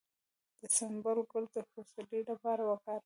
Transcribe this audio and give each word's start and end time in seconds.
د 0.59 0.61
سنبل 0.77 1.17
ګل 1.31 1.45
د 1.53 1.57
پسرلي 1.71 2.21
لپاره 2.29 2.61
وکاروئ 2.71 2.99